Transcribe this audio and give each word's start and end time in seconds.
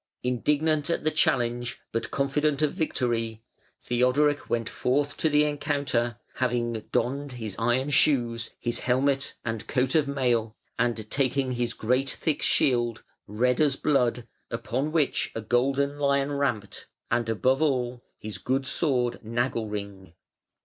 Indignant 0.23 0.89
at 0.89 1.03
the 1.03 1.11
challenge, 1.11 1.79
but 1.91 2.09
confident 2.09 2.63
of 2.63 2.71
victory, 2.71 3.43
Theodoric 3.79 4.49
went 4.49 4.67
forth 4.67 5.15
to 5.17 5.29
the 5.29 5.43
encounter, 5.43 6.17
having 6.37 6.73
donned 6.91 7.33
his 7.33 7.55
iron 7.59 7.91
shoes, 7.91 8.49
his 8.59 8.79
helmet 8.79 9.35
and 9.45 9.67
coat 9.67 9.93
of 9.93 10.07
mail, 10.07 10.55
and 10.79 11.07
taking 11.11 11.51
his 11.51 11.75
great 11.75 12.09
thick 12.09 12.41
shield, 12.41 13.03
red 13.27 13.61
as 13.61 13.75
blood, 13.75 14.27
upon 14.49 14.91
which 14.91 15.31
a 15.35 15.41
golden 15.41 15.99
lion 15.99 16.31
ramped, 16.31 16.87
and 17.11 17.29
above 17.29 17.61
all, 17.61 18.03
his 18.17 18.39
good 18.39 18.65
sword 18.65 19.19
Nagelring. 19.23 20.13